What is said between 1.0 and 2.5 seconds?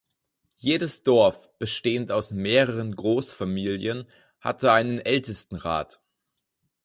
Dorf, bestehend aus